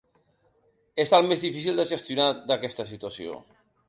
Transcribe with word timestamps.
És 1.03 1.11
el 1.17 1.29
més 1.31 1.43
difícil 1.47 1.77
de 1.81 1.85
gestionar 1.91 2.25
d’aquesta 2.53 2.87
situació. 2.93 3.37